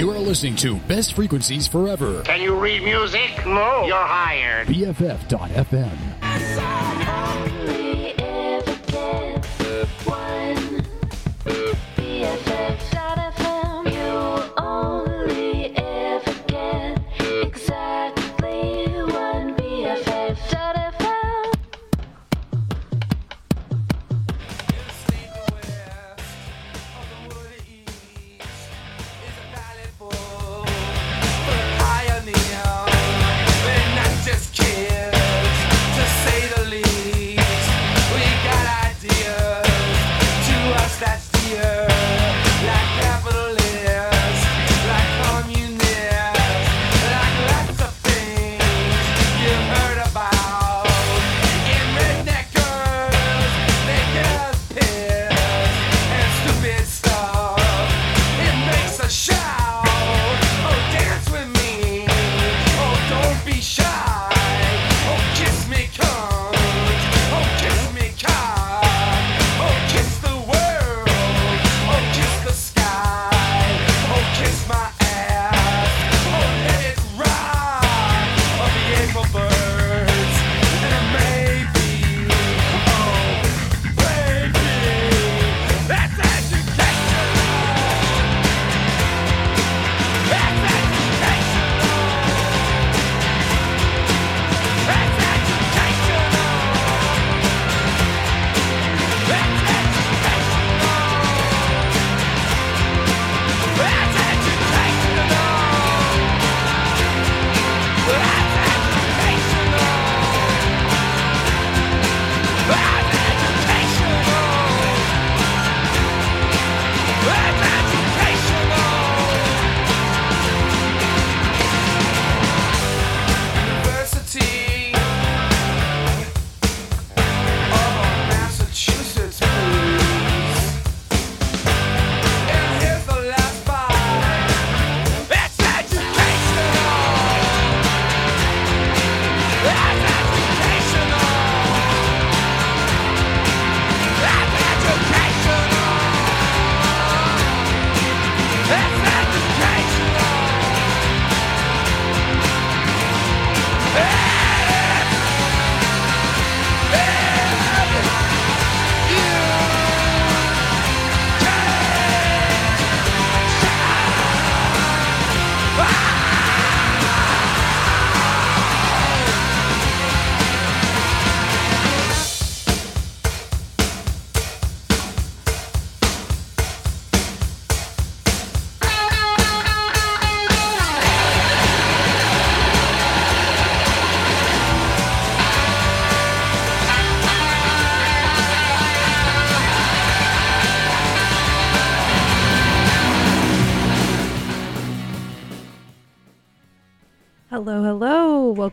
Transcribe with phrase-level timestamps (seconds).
[0.00, 2.22] You are listening to Best Frequencies Forever.
[2.22, 3.44] Can you read music?
[3.44, 3.84] No.
[3.84, 4.66] You're hired.
[4.68, 6.79] BFF.FM.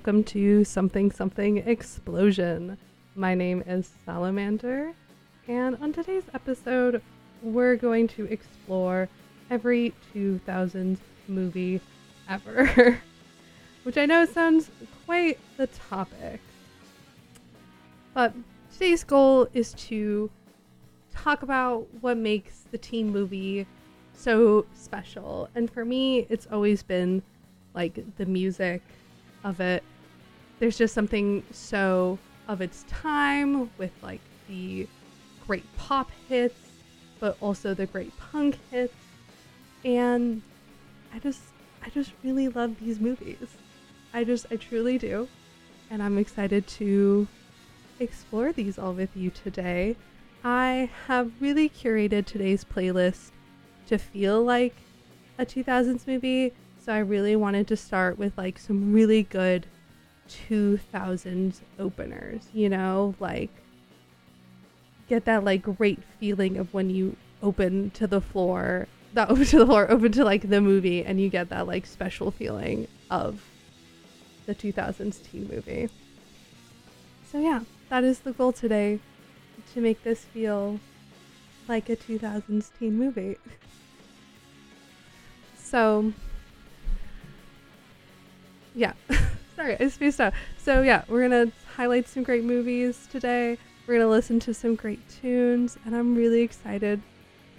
[0.07, 2.77] Welcome to Something Something Explosion.
[3.17, 4.93] My name is Salamander,
[5.49, 7.01] and on today's episode,
[7.41, 9.09] we're going to explore
[9.49, 11.81] every 2000s movie
[12.29, 13.01] ever,
[13.83, 14.71] which I know sounds
[15.05, 16.39] quite the topic.
[18.13, 18.33] But
[18.71, 20.29] today's goal is to
[21.11, 23.67] talk about what makes the teen movie
[24.13, 25.49] so special.
[25.53, 27.21] And for me, it's always been
[27.73, 28.81] like the music
[29.43, 29.83] of it.
[30.59, 34.87] There's just something so of its time with like the
[35.45, 36.71] great pop hits,
[37.19, 38.95] but also the great punk hits.
[39.85, 40.41] And
[41.13, 41.41] I just
[41.83, 43.57] I just really love these movies.
[44.13, 45.27] I just I truly do.
[45.91, 47.27] And I'm excited to
[47.99, 49.95] explore these all with you today.
[50.43, 53.31] I have really curated today's playlist
[53.87, 54.75] to feel like
[55.39, 59.67] a 2000s movie so I really wanted to start with like some really good
[60.29, 63.49] 2000s openers, you know, like
[65.07, 69.59] get that like great feeling of when you open to the floor, that open to
[69.59, 73.43] the floor, open to like the movie, and you get that like special feeling of
[74.45, 75.89] the 2000s teen movie.
[77.31, 78.99] So yeah, that is the goal today
[79.73, 80.79] to make this feel
[81.67, 83.37] like a 2000s teen movie.
[85.57, 86.13] so
[88.77, 88.93] yeah.
[89.57, 90.33] Sorry, I spaced out.
[90.59, 93.57] So yeah, we're gonna highlight some great movies today.
[93.87, 97.01] We're gonna listen to some great tunes, and I'm really excited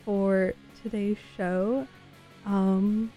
[0.05, 1.89] for today's show.
[2.47, 3.12] Um,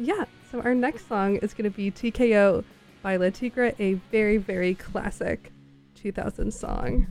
[0.00, 2.62] Yeah, so our next song is to be TKO
[3.02, 5.50] by Le Tigre, a very, very classic
[5.96, 7.08] 2000 song.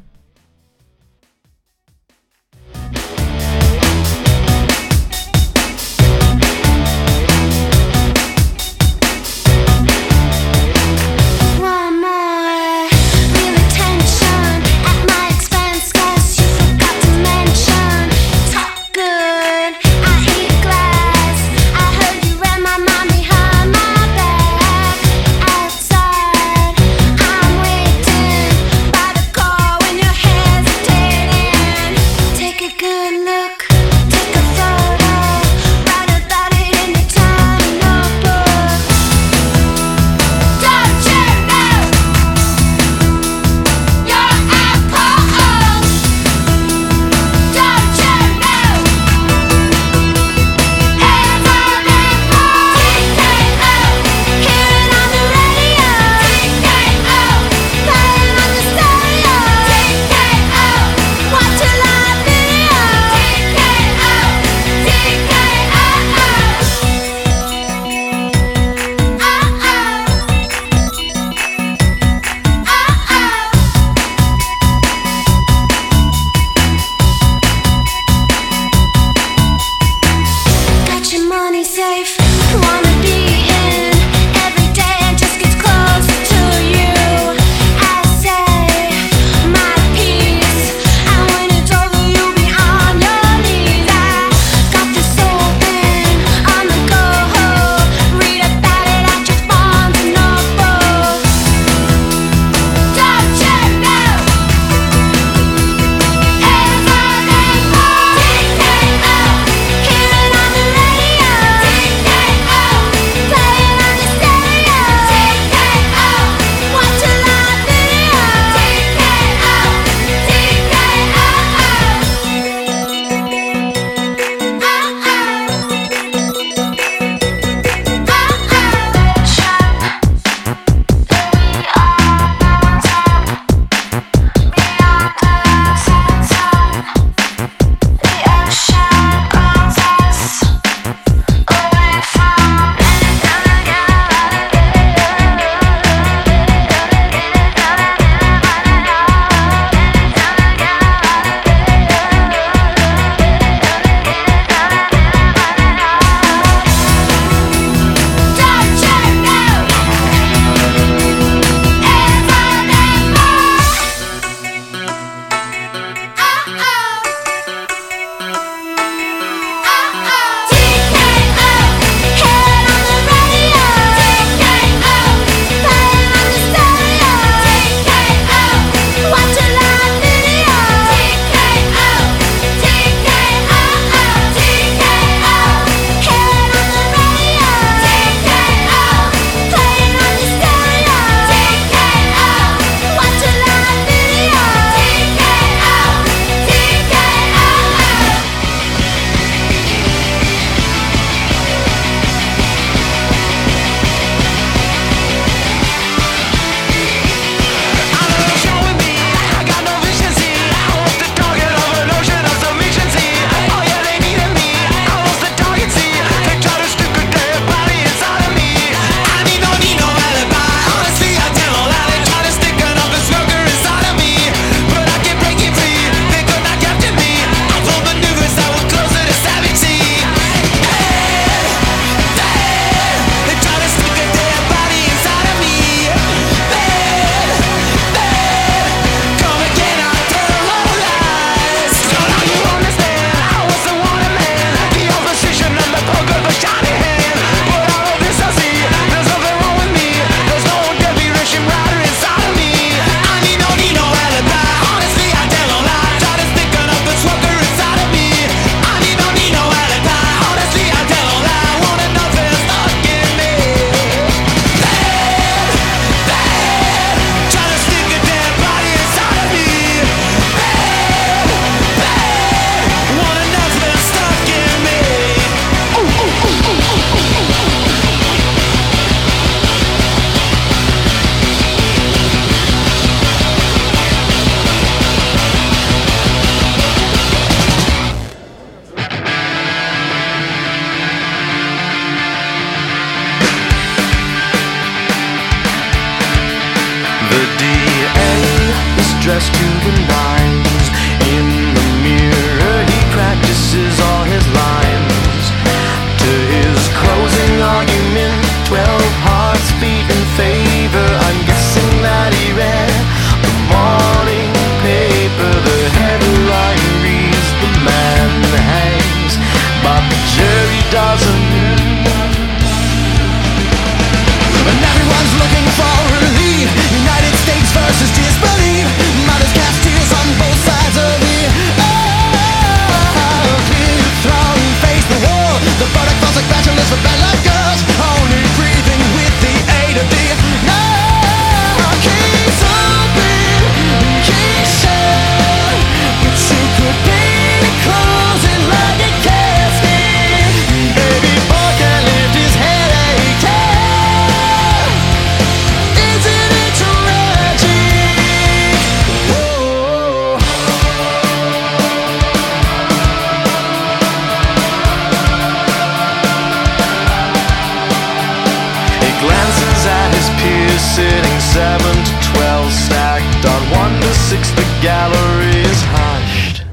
[370.77, 374.29] sitting seven to twelve, stacked on one to six.
[374.37, 376.45] The gallery is hushed.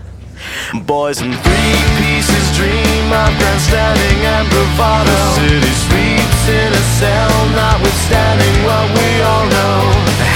[0.89, 5.13] Boys in three pieces dream of grandstanding and bravado.
[5.13, 9.81] The city sleeps in a cell, notwithstanding what we all know.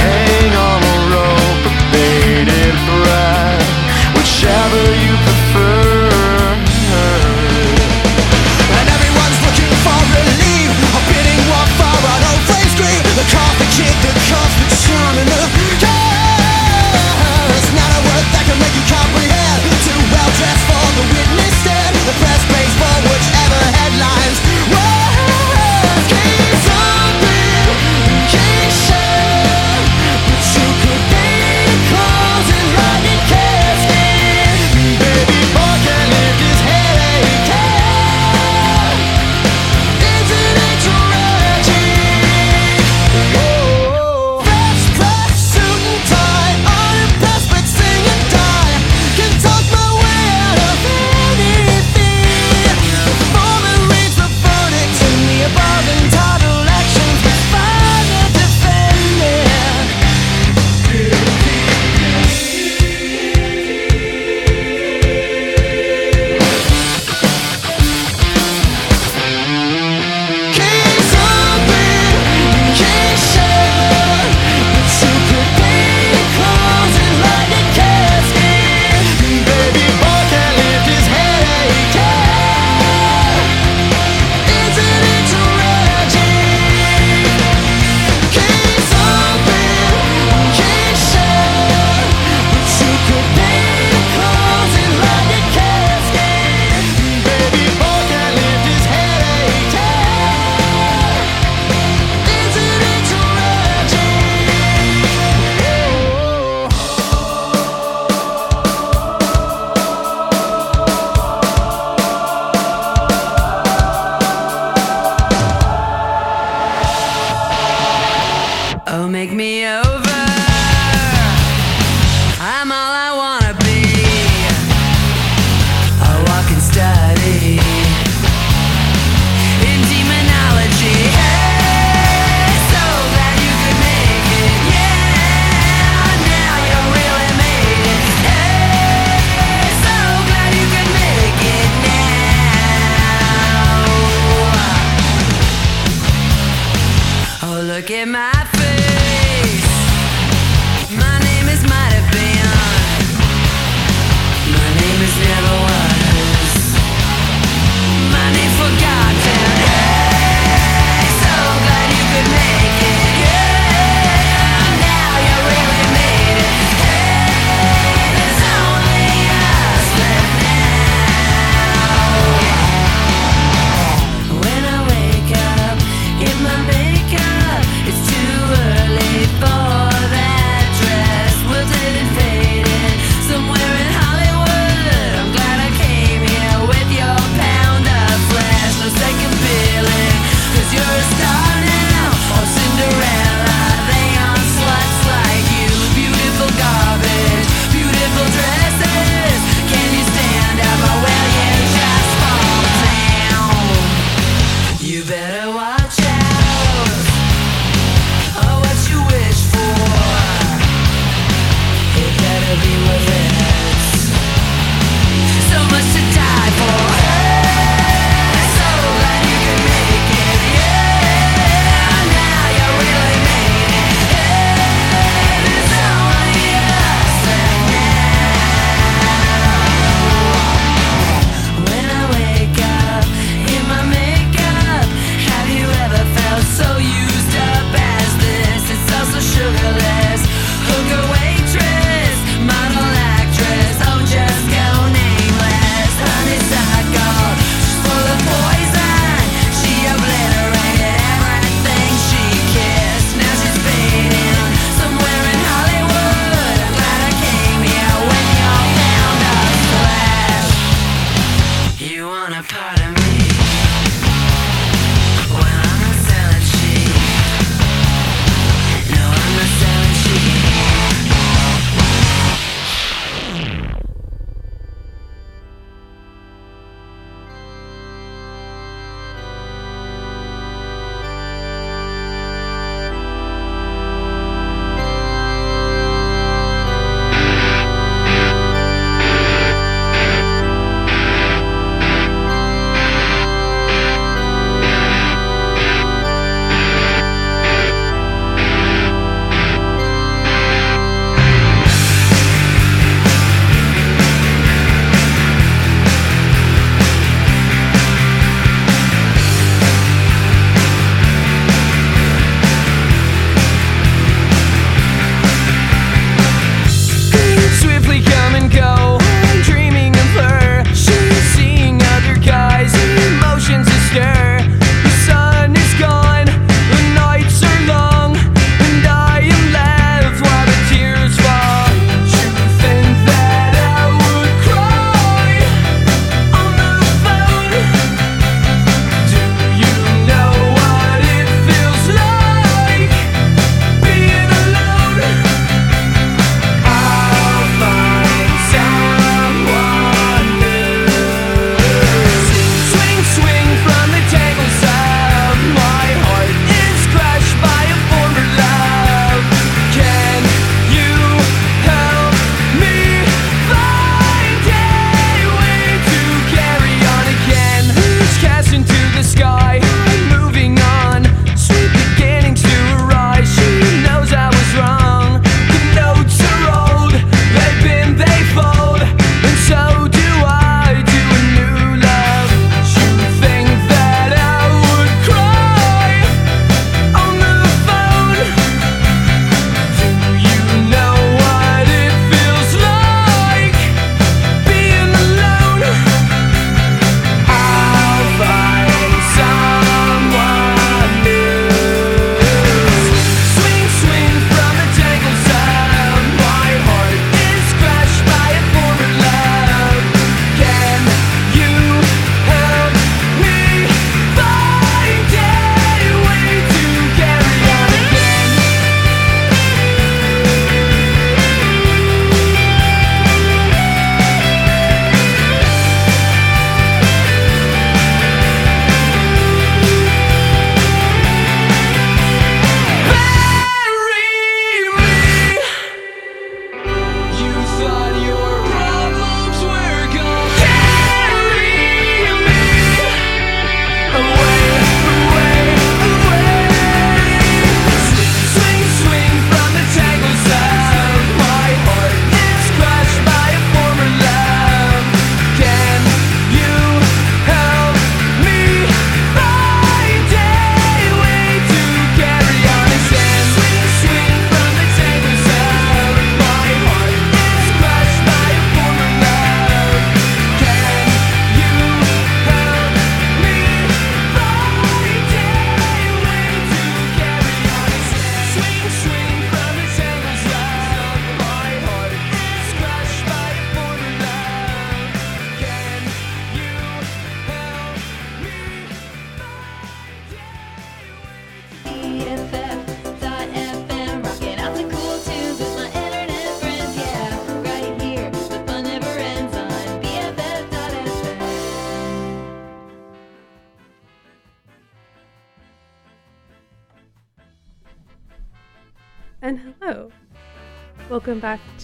[0.04, 3.68] Hang on a rope, a bated breath,
[4.12, 5.87] whichever you prefer.
[13.30, 15.37] coffee kick, the coffee time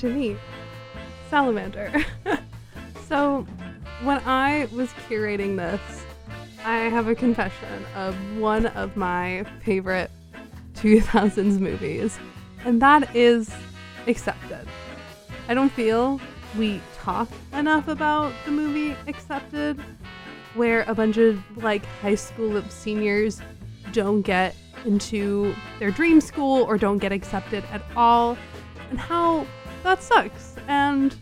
[0.05, 0.37] to me,
[1.31, 2.05] Salamander.
[3.09, 3.47] so,
[4.03, 5.81] when I was curating this,
[6.62, 10.11] I have a confession of one of my favorite
[10.75, 12.19] 2000s movies,
[12.64, 13.51] and that is
[14.07, 14.69] Accepted.
[15.49, 16.21] I don't feel
[16.59, 19.81] we talk enough about the movie Accepted,
[20.53, 23.40] where a bunch of like high school seniors
[23.93, 28.37] don't get into their dream school or don't get accepted at all,
[28.90, 29.47] and how
[29.85, 30.57] that sucks.
[30.66, 31.14] And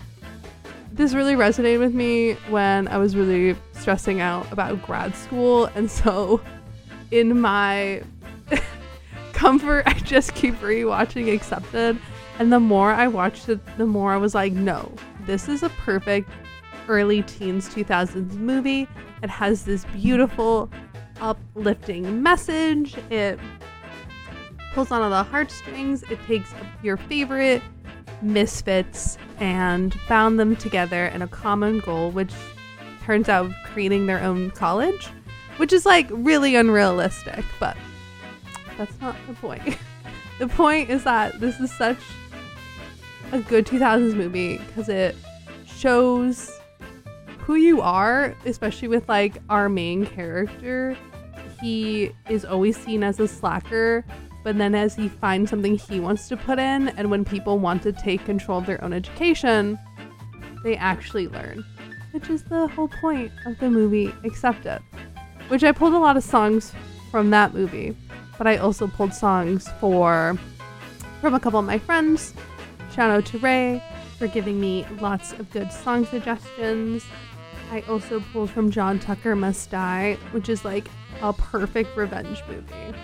[0.93, 5.91] this really resonated with me when I was really stressing out about grad school, and
[5.91, 6.41] so
[7.11, 8.03] in my
[9.33, 11.99] comfort, I just keep rewatching Accepted.
[12.39, 14.91] And the more I watched it, the more I was like, no,
[15.27, 16.31] this is a perfect
[16.89, 18.89] early teens 2000s movie.
[19.23, 20.71] It has this beautiful,
[21.21, 22.97] uplifting message.
[23.11, 23.39] It
[24.73, 26.03] pulls on all the heartstrings.
[26.05, 27.63] It takes your favorite
[28.21, 32.33] misfits and bound them together in a common goal, which
[33.05, 35.09] turns out creating their own college,
[35.57, 37.77] which is like really unrealistic, but
[38.79, 39.77] that's not the point.
[40.39, 41.99] the point is that this is such
[43.33, 45.17] a good 2000s movie because it
[45.67, 46.51] shows
[47.39, 50.97] who you are, especially with like our main character.
[51.61, 54.05] He is always seen as a slacker,
[54.43, 57.83] but then as he finds something he wants to put in, and when people want
[57.83, 59.79] to take control of their own education,
[60.65, 61.65] they actually learn,
[62.13, 64.81] which is the whole point of the movie Accepted.
[65.49, 66.73] Which I pulled a lot of songs
[67.11, 67.97] from that movie,
[68.39, 70.37] but I also pulled songs for
[71.21, 72.35] from a couple of my friends.
[72.95, 73.83] Shout out to Ray
[74.19, 77.05] for giving me lots of good song suggestions.
[77.71, 80.89] I also pulled from John Tucker Must Die, which is like
[81.23, 82.95] a perfect revenge movie.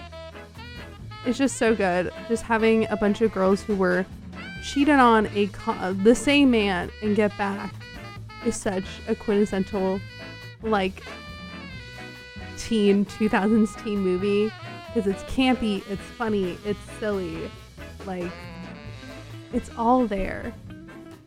[1.28, 2.10] It's just so good.
[2.26, 4.06] Just having a bunch of girls who were
[4.64, 5.44] cheated on a
[5.92, 7.74] the same man and get back
[8.46, 10.00] is such a quintessential
[10.62, 11.02] like
[12.56, 14.50] teen 2000s teen movie
[14.86, 17.50] because it's campy, it's funny, it's silly,
[18.06, 18.32] like
[19.52, 20.54] it's all there.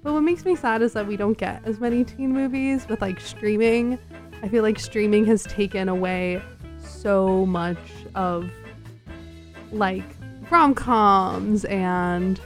[0.01, 3.01] But what makes me sad is that we don't get as many teen movies with
[3.01, 3.99] like streaming.
[4.41, 6.41] I feel like streaming has taken away
[6.79, 7.77] so much
[8.15, 8.49] of
[9.71, 10.03] like
[10.49, 12.39] rom coms and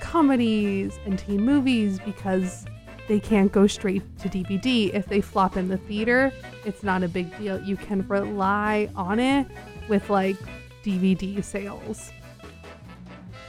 [0.00, 2.64] comedies and teen movies because
[3.08, 4.94] they can't go straight to DVD.
[4.94, 6.32] If they flop in the theater,
[6.64, 7.60] it's not a big deal.
[7.60, 9.46] You can rely on it
[9.88, 10.36] with like
[10.84, 12.12] DVD sales.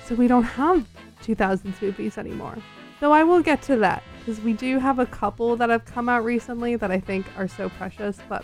[0.05, 0.85] So we don't have
[1.23, 2.57] 2000s movies anymore.
[2.99, 6.09] Though I will get to that because we do have a couple that have come
[6.09, 8.43] out recently that I think are so precious, but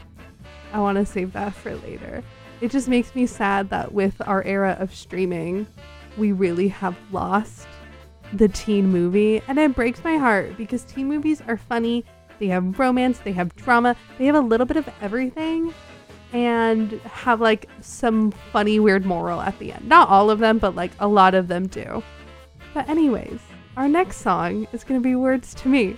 [0.74, 2.24] I want to save that for later.
[2.60, 5.68] It just makes me sad that with our era of streaming,
[6.18, 7.68] we really have lost
[8.34, 12.04] the teen movie, and it breaks my heart because teen movies are funny.
[12.40, 15.74] They have romance, they have drama, they have a little bit of everything,
[16.34, 19.88] and have like some funny, weird moral at the end.
[19.88, 22.04] Not all of them, but like a lot of them do.
[22.74, 23.40] But, anyways,
[23.76, 25.98] our next song is going to be Words to Me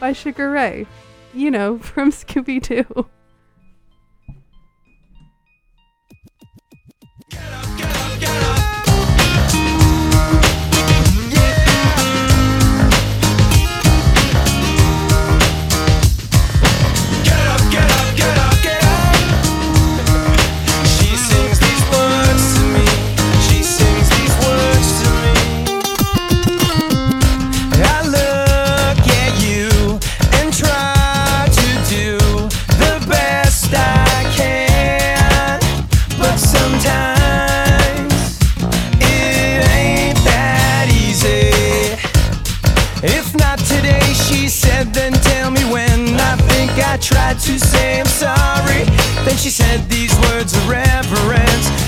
[0.00, 0.86] by Sugar Ray.
[1.34, 3.06] You know, from Scooby Doo.
[47.26, 48.84] Tried to say I'm sorry.
[49.24, 51.85] Then she said these words of reverence.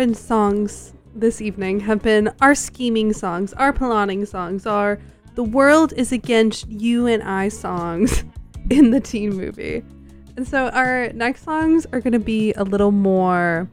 [0.00, 4.98] First songs this evening have been our scheming songs, our plotting songs, our
[5.34, 8.24] the world is against you and I songs
[8.70, 9.84] in the teen movie.
[10.38, 13.68] And so, our next songs are going to be a little more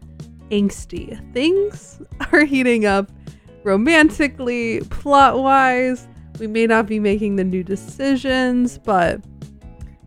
[0.51, 1.15] angsty.
[1.34, 2.01] Things
[2.34, 3.09] are heating up
[3.63, 6.09] romantically, plot wise.
[6.39, 9.23] We may not be making the new decisions, but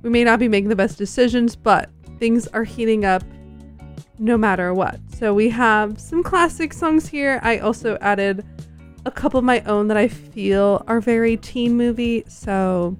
[0.03, 3.25] we may not be making the best decisions, but things are heating up
[4.19, 5.01] no matter what.
[5.21, 7.41] So we have some classic songs here.
[7.43, 8.43] I also added
[9.05, 12.97] a couple of my own that I feel are very teen movie, so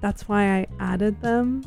[0.00, 1.62] that's why I added them.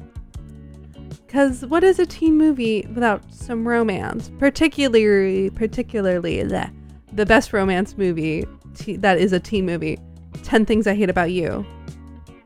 [1.29, 4.29] Cuz what is a teen movie without some romance?
[4.39, 6.69] Particularly particularly the
[7.13, 8.45] the best romance movie
[8.75, 9.97] te- that is a teen movie.
[10.43, 11.65] 10 Things I Hate About You.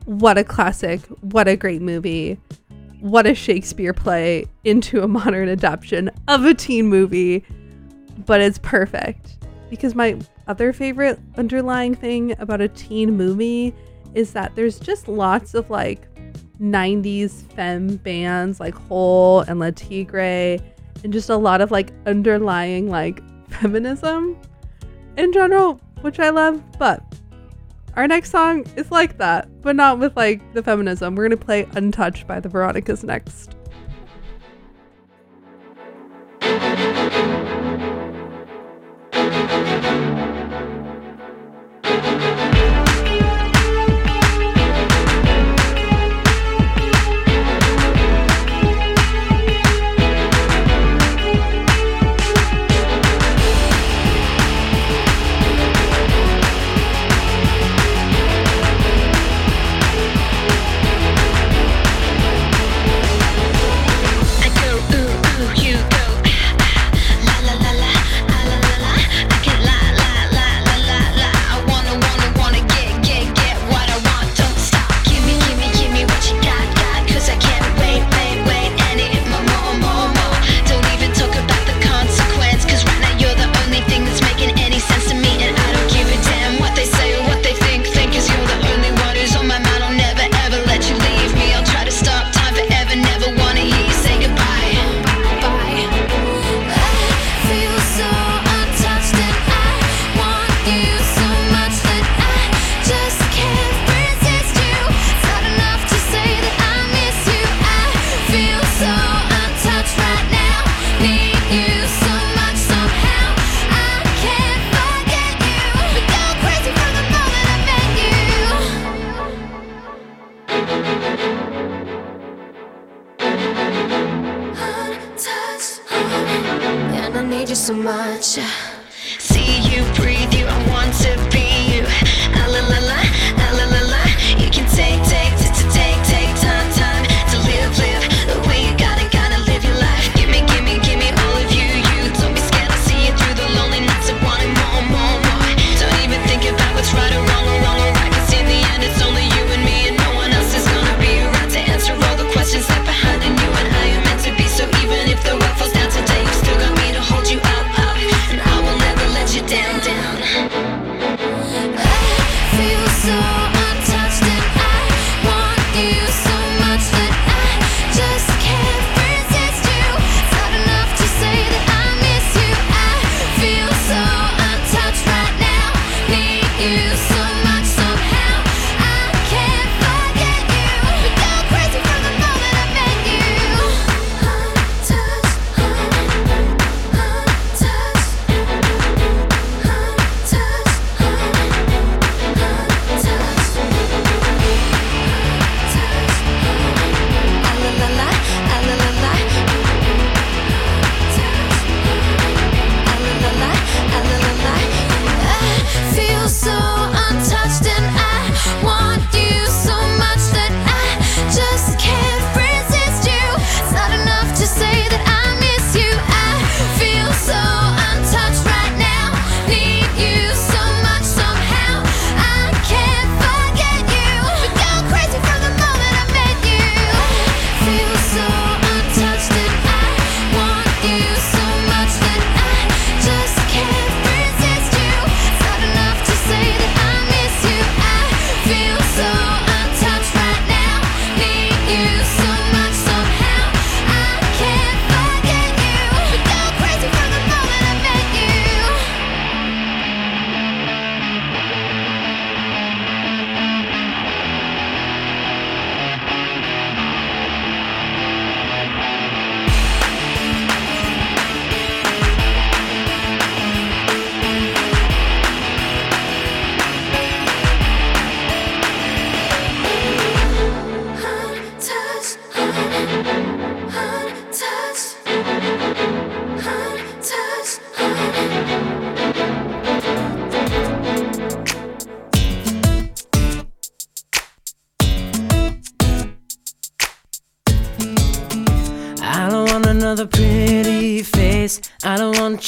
[0.04, 1.00] What a classic.
[1.22, 2.38] What a great movie.
[3.00, 7.44] What a Shakespeare play into a modern adaptation of a teen movie.
[8.26, 9.36] But it's perfect.
[9.70, 13.74] Because my other favorite underlying thing about a teen movie
[14.14, 16.08] is that there's just lots of like
[16.60, 20.58] 90s femme bands like Hole and Le Tigre
[21.04, 24.36] and just a lot of like underlying like feminism
[25.16, 26.62] in general, which I love.
[26.78, 27.07] But
[27.96, 31.14] our next song is like that, but not with like the feminism.
[31.14, 33.57] We're gonna play Untouched by the Veronicas next.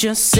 [0.01, 0.30] Just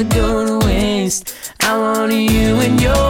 [0.00, 1.34] my love to go to waste.
[1.60, 3.09] I want you and your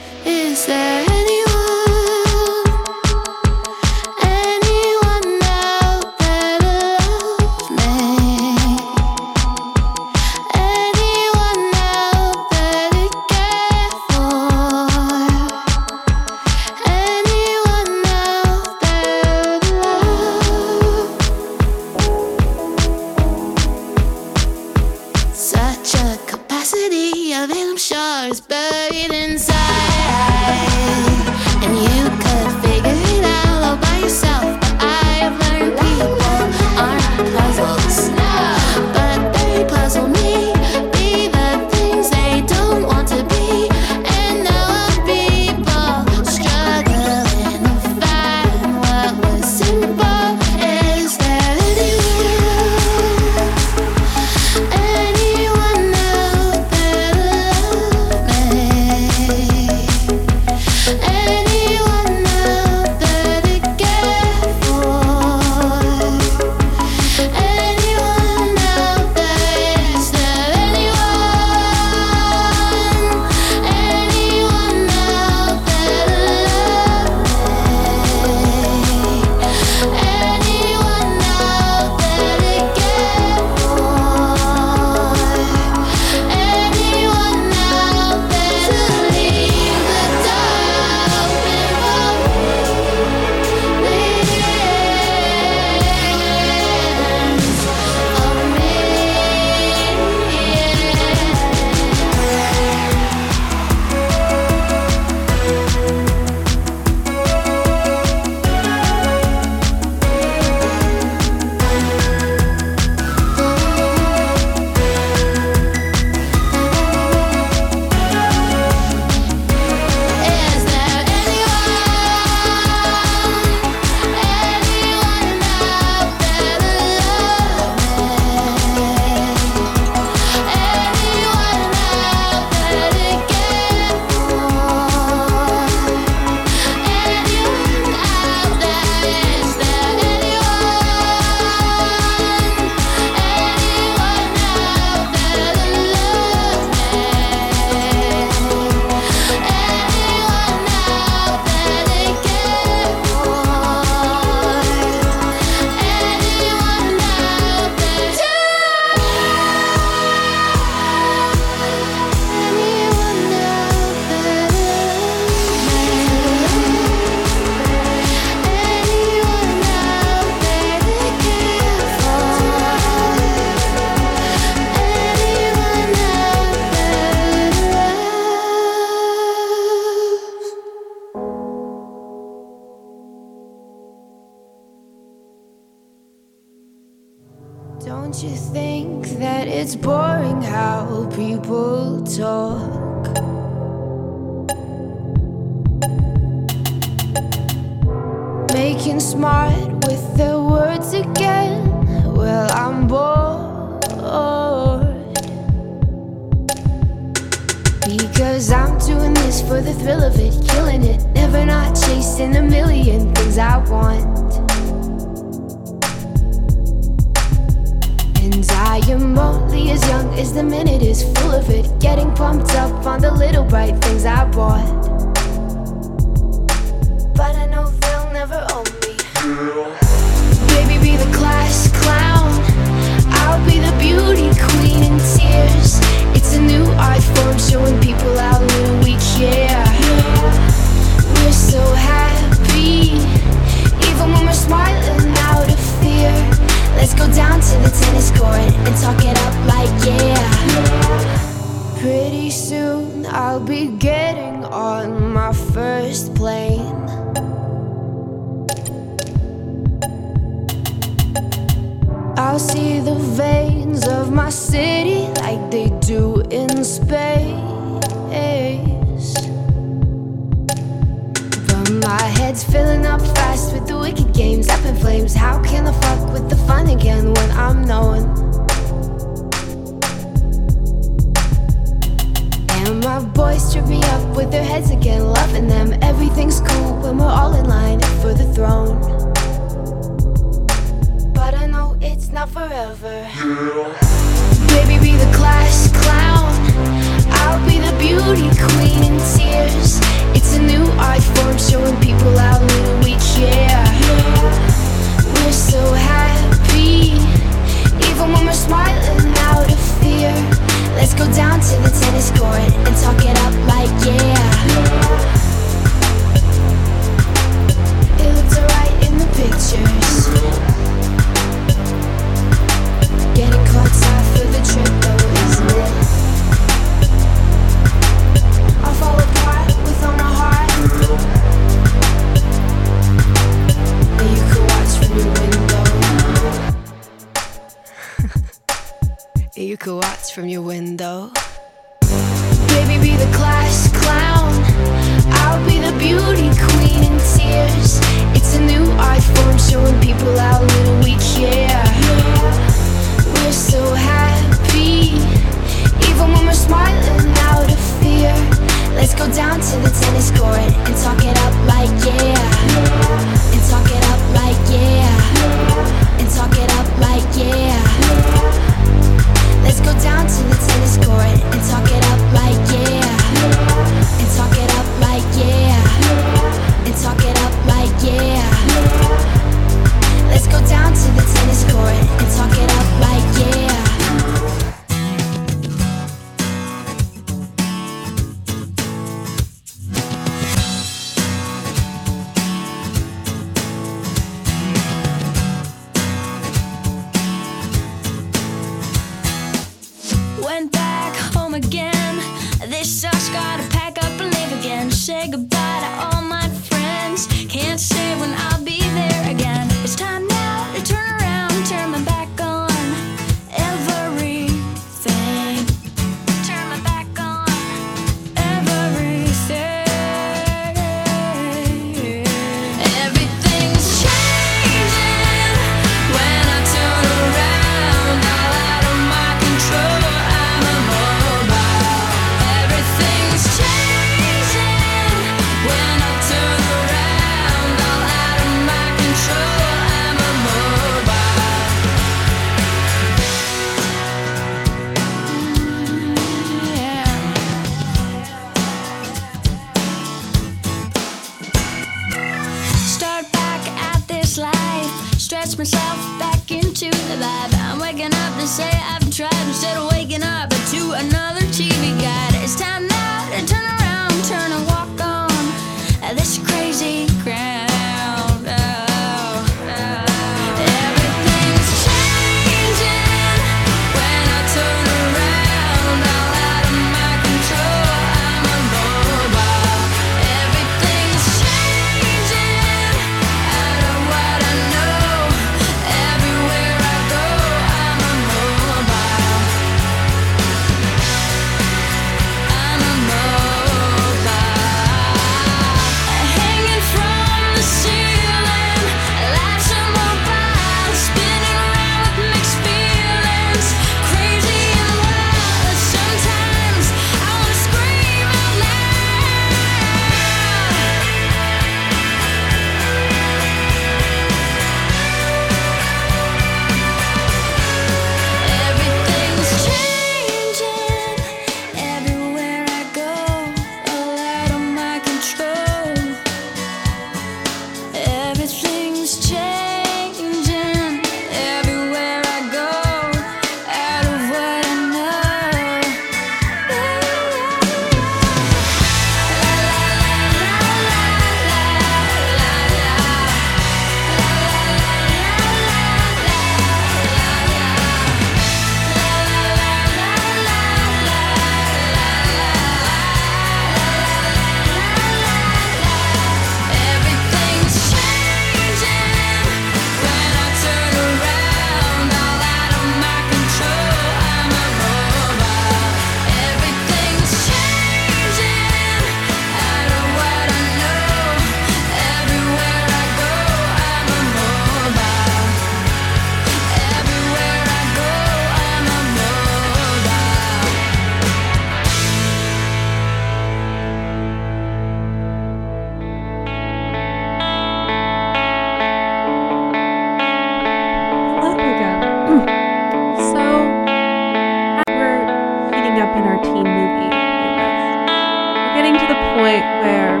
[596.16, 597.92] our teen movie playlist.
[598.40, 600.00] We're getting to the point where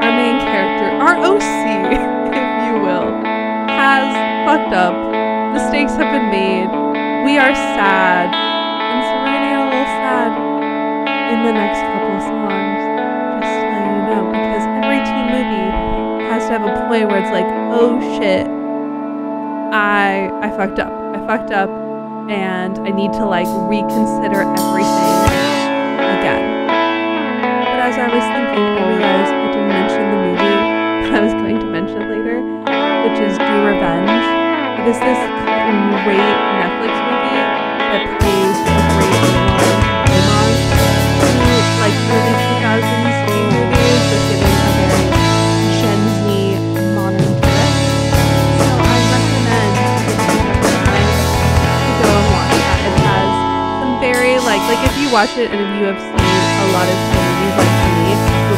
[0.00, 1.52] our main character, our OC,
[1.92, 2.04] if
[2.64, 3.12] you will,
[3.68, 4.08] has
[4.48, 4.96] fucked up.
[5.52, 6.70] Mistakes have been made.
[7.28, 8.32] We are sad.
[8.32, 10.32] And so we're gonna get a little sad
[11.28, 12.80] in the next couple of songs.
[13.44, 14.24] Just let you know.
[14.32, 15.68] Because every teen movie
[16.32, 18.46] has to have a point where it's like, oh shit,
[19.76, 20.88] I I fucked up.
[20.88, 21.68] I fucked up
[22.30, 24.99] and I need to like reconsider everything
[28.00, 30.40] I was thinking, I realized I didn't mention the movie
[31.04, 32.40] that I was going to mention later,
[33.04, 34.24] which is Do Revenge.
[34.80, 35.20] It is this
[36.08, 37.44] great Netflix movie
[37.92, 39.20] that plays a great
[40.16, 41.28] homage to
[41.76, 45.04] like early 2000s teen movies, but given a very
[45.76, 46.24] Gen Z
[46.96, 47.84] modern twist.
[48.64, 49.76] So I recommend
[50.08, 50.48] if you
[51.68, 52.80] to go and watch that.
[52.80, 53.28] It has
[53.84, 56.88] some very like like if you watch it and if you have seen a lot
[56.88, 57.89] of teen movies like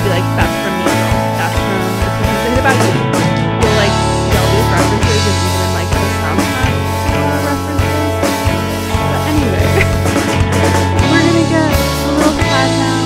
[0.02, 0.90] be like, that's from me.
[1.38, 2.94] That's from It's Just Something About You.
[3.62, 6.74] You'll like see all these references and even like the soundtrack
[7.06, 8.10] uh, references.
[8.90, 9.62] But anyway,
[11.06, 12.98] we're gonna get a little sad now.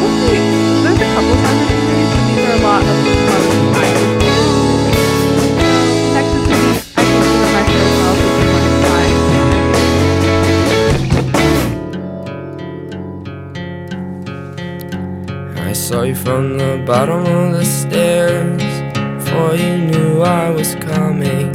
[0.00, 0.40] Hopefully,
[0.88, 3.23] there's a couple songs in this but these are a lot of
[16.06, 18.62] you from the bottom of the stairs
[19.22, 21.54] before you knew I was coming.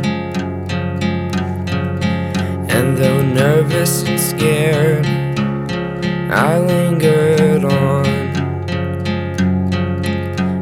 [2.70, 5.06] And though nervous and scared,
[6.32, 8.08] I lingered on.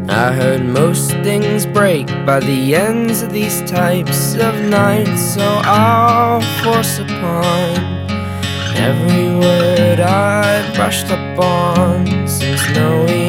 [0.10, 6.42] I heard most things break by the ends of these types of nights, so I'll
[6.64, 7.78] force upon
[8.76, 13.26] every word I brushed up on since knowing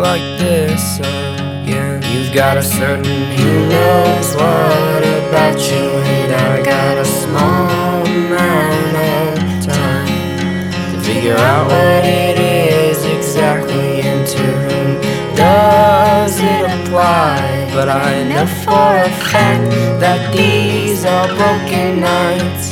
[0.00, 2.02] like this again.
[2.10, 5.84] You've got a certain who knows what about you,
[6.16, 14.00] and I got a small amount of time to figure out what it is exactly
[14.00, 17.70] and to whom does it apply.
[17.74, 19.70] But I know for a fact
[20.00, 22.70] that these are broken nights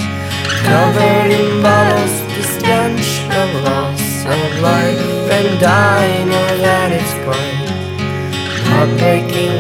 [0.65, 7.69] covered in bottles, the stench of loss of life, and I know that it's quite
[8.69, 9.57] heartbreaking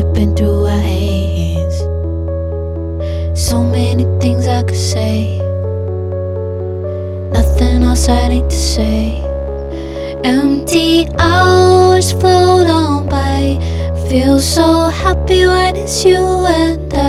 [0.00, 1.78] slipping through our hands.
[3.38, 5.38] So many things I could say,
[7.32, 9.22] nothing else I need to say.
[10.24, 13.58] Empty hours float on by.
[14.08, 16.16] Feel so happy when it's you
[16.46, 16.99] and I.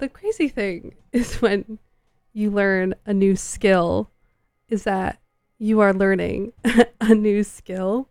[0.00, 1.78] the crazy thing is when
[2.32, 4.10] you learn a new skill,
[4.68, 5.20] is that
[5.58, 6.52] you are learning
[7.00, 8.08] a new skill.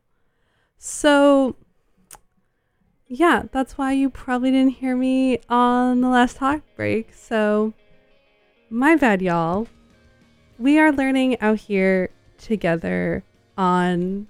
[0.77, 1.55] So,
[3.07, 7.13] yeah, that's why you probably didn't hear me on the last talk break.
[7.13, 7.73] So,
[8.69, 9.67] my bad, y'all.
[10.57, 13.23] We are learning out here together
[13.57, 14.27] on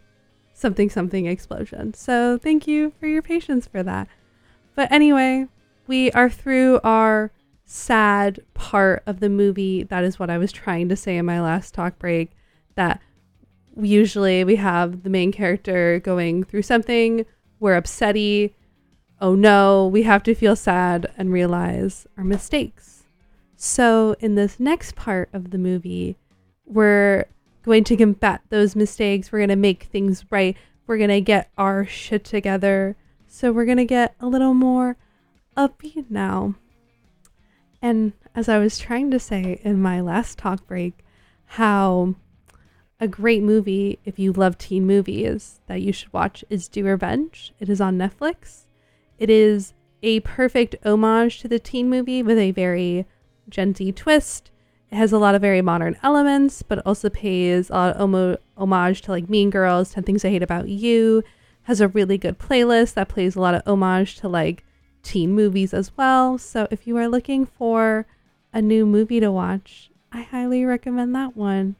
[0.53, 1.93] something something explosion.
[1.93, 4.07] So, thank you for your patience for that.
[4.75, 5.47] But anyway,
[5.87, 7.31] we are through our
[7.71, 9.83] sad part of the movie.
[9.83, 12.31] That is what I was trying to say in my last talk break.
[12.73, 12.99] That
[13.79, 17.25] usually we have the main character going through something,
[17.59, 18.53] we're upsetty.
[19.21, 23.03] Oh no, we have to feel sad and realize our mistakes.
[23.55, 26.17] So, in this next part of the movie,
[26.65, 27.25] we're
[27.63, 29.31] going to combat those mistakes.
[29.31, 30.55] We're going to make things right.
[30.87, 32.95] We're going to get our shit together.
[33.27, 34.95] So, we're going to get a little more
[35.57, 36.55] upbeat now.
[37.81, 41.05] And as I was trying to say in my last talk break,
[41.45, 42.15] how
[42.99, 47.53] a great movie, if you love teen movies, that you should watch is Do Revenge.
[47.59, 48.65] It is on Netflix.
[49.17, 49.73] It is
[50.03, 53.05] a perfect homage to the teen movie with a very
[53.47, 54.51] Gen Z twist.
[54.91, 59.01] It has a lot of very modern elements, but also pays a lot of homage
[59.03, 61.23] to like Mean Girls, 10 Things I Hate About You.
[61.63, 64.65] Has a really good playlist that plays a lot of homage to like
[65.03, 66.37] teen movies as well.
[66.37, 68.05] So if you are looking for
[68.53, 71.75] a new movie to watch, I highly recommend that one.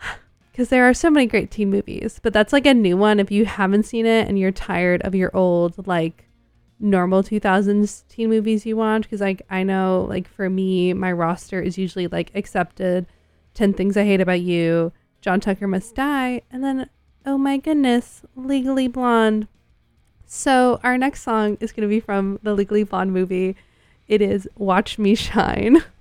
[0.52, 3.20] Because there are so many great teen movies, but that's like a new one.
[3.20, 6.24] If you haven't seen it and you're tired of your old, like,
[6.80, 11.62] normal 2000s teen movies you watch, because, like, I know, like, for me, my roster
[11.62, 13.06] is usually, like, accepted
[13.54, 16.90] 10 Things I Hate About You, John Tucker Must Die, and then,
[17.24, 19.46] oh my goodness, Legally Blonde.
[20.30, 23.56] So, our next song is going to be from the Legally Blonde movie.
[24.08, 25.82] It is Watch Me Shine.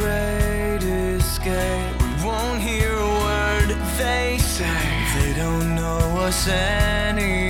[0.00, 1.94] great escape.
[2.02, 3.68] We won't hear a word
[3.98, 4.82] they say.
[5.14, 7.43] They don't know us anyway.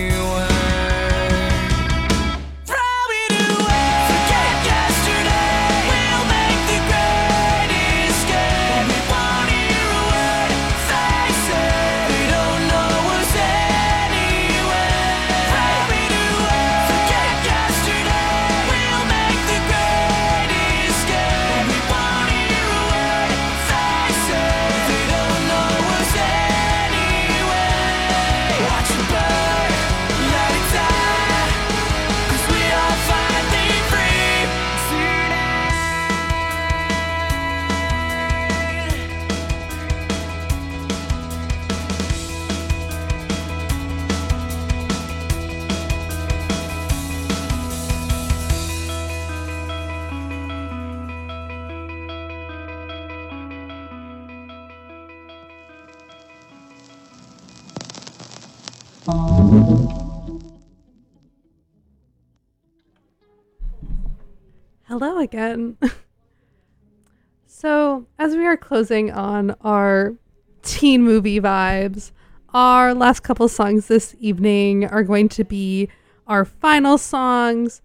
[65.35, 65.77] Again.
[67.47, 70.15] so, as we are closing on our
[70.62, 72.12] teen movie vibes,
[72.51, 75.89] our last couple songs this evening are going to be
[76.28, 77.82] our final songs.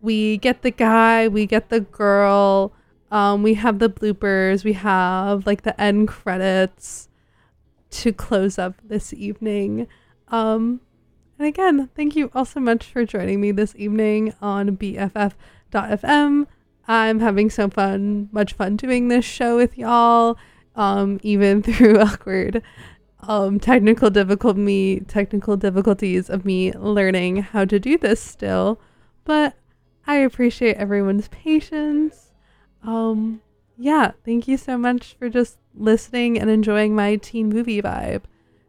[0.00, 2.72] We get the guy, we get the girl,
[3.10, 7.08] um, we have the bloopers, we have like the end credits
[7.90, 9.86] to close up this evening.
[10.28, 10.80] Um,
[11.38, 16.46] and again, thank you all so much for joining me this evening on BFF.fm.
[16.88, 20.38] I'm having so fun, much fun doing this show with y'all,
[20.74, 22.62] um, even through awkward
[23.28, 28.80] um, technical difficult me technical difficulties of me learning how to do this still.
[29.24, 29.56] But
[30.06, 32.32] I appreciate everyone's patience.
[32.82, 33.40] Um,
[33.76, 38.22] yeah, thank you so much for just listening and enjoying my teen movie vibe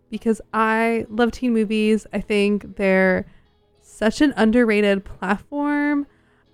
[0.10, 2.07] because I love teen movies.
[2.11, 3.27] I think they're
[3.81, 6.07] such an underrated platform.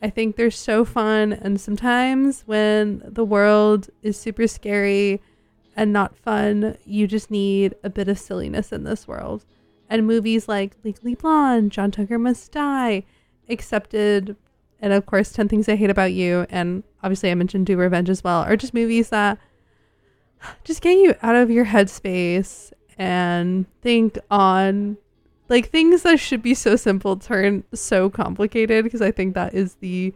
[0.04, 1.32] I think they're so fun.
[1.34, 5.22] And sometimes when the world is super scary
[5.76, 9.46] and not fun, you just need a bit of silliness in this world.
[9.90, 13.04] And movies like Legally Blonde, John Tucker Must Die,
[13.50, 14.36] Accepted,
[14.80, 18.10] and of course 10 Things I Hate About You, and obviously I mentioned Do Revenge
[18.10, 19.38] as well, are just movies that
[20.66, 24.98] just get you out of your headspace and think on
[25.54, 29.76] like things that should be so simple turn so complicated because I think that is
[29.76, 30.12] the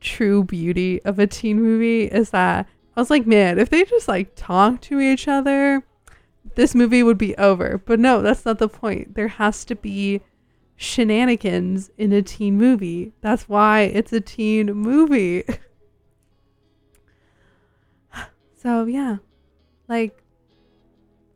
[0.00, 4.06] true beauty of a teen movie is that I was like, man, if they just
[4.06, 5.82] like talk to each other,
[6.54, 7.78] this movie would be over.
[7.78, 9.16] But no, that's not the point.
[9.16, 10.20] There has to be
[10.76, 13.14] shenanigans in a teen movie.
[13.20, 15.42] That's why it's a teen movie.
[18.54, 19.16] So yeah,
[19.88, 20.22] like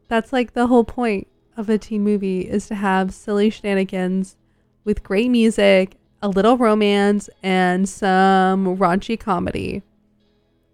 [0.07, 1.29] that's like the whole point
[1.63, 4.37] of a teen movie is to have silly shenanigans
[4.85, 9.83] with great music, a little romance, and some raunchy comedy.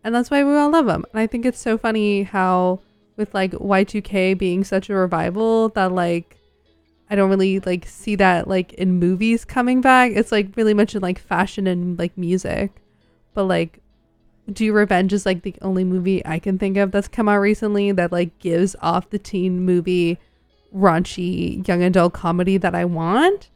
[0.03, 1.05] And that's why we all love them.
[1.13, 2.81] And I think it's so funny how
[3.17, 6.37] with like Y2K being such a revival that like
[7.11, 10.13] I don't really like see that like in movies coming back.
[10.15, 12.73] It's like really much in like fashion and like music.
[13.35, 13.81] But like
[14.51, 17.93] Do Revenge is like the only movie I can think of that's come out recently
[17.93, 20.19] that like gives off the teen movie
[20.75, 23.51] raunchy young adult comedy that I want.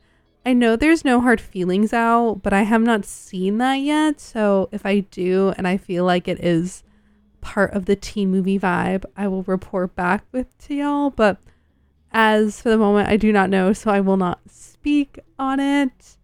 [0.44, 4.20] I know there's no hard feelings out, but I have not seen that yet.
[4.20, 6.82] So if I do and I feel like it is
[7.40, 11.10] part of the teen movie vibe, I will report back with to y'all.
[11.10, 11.38] But
[12.10, 16.16] as for the moment, I do not know, so I will not speak on it.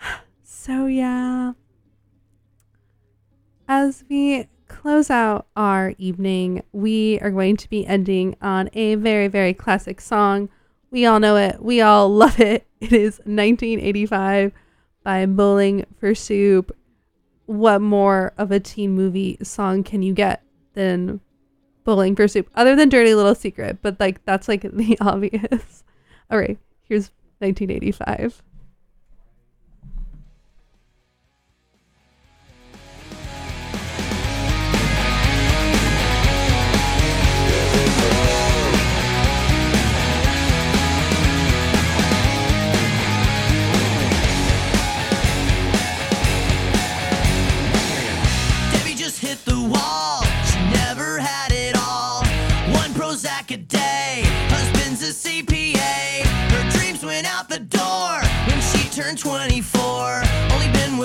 [0.60, 1.52] So yeah.
[3.66, 9.28] As we close out our evening, we are going to be ending on a very,
[9.28, 10.48] very classic song.
[10.90, 11.62] We all know it.
[11.62, 12.66] We all love it.
[12.80, 14.52] It is 1985
[15.02, 16.74] by Bowling for Soup.
[17.46, 20.42] What more of a teen movie song can you get
[20.74, 21.20] than
[21.84, 22.48] Bowling for Soup?
[22.54, 25.82] Other than Dirty Little Secret, but like that's like the obvious.
[26.30, 28.42] All right, here's 1985.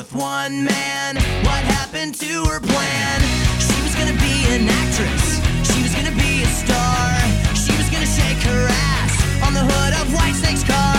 [0.04, 1.16] With one man.
[1.46, 3.22] What happened to her plan?
[3.60, 5.40] She was gonna be an actress.
[5.72, 7.20] She was gonna be a star.
[7.56, 9.14] She was gonna shake her ass
[9.46, 10.93] on the hood of Whitesnake's car.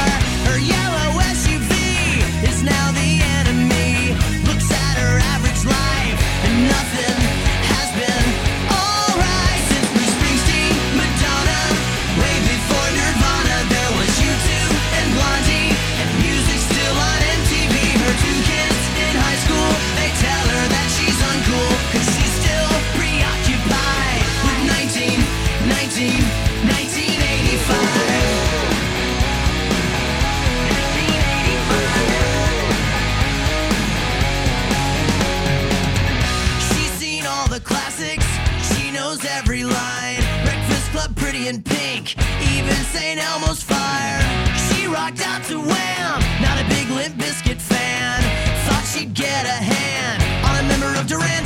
[42.95, 43.19] St.
[43.19, 44.23] Elmo's Fire.
[44.69, 48.23] She rocked out to Wham, not a big Limp Bizkit fan.
[48.67, 51.44] Thought she'd get a hand on a member of Duran.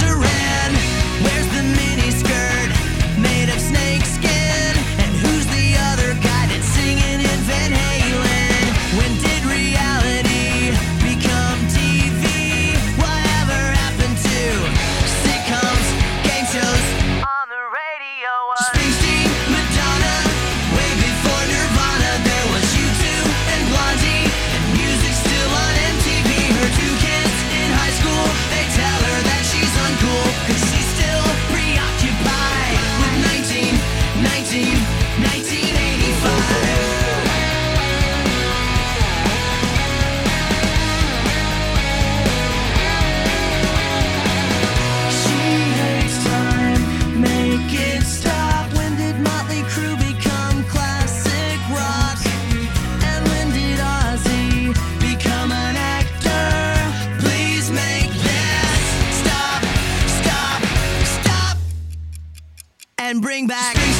[63.08, 63.97] And bring back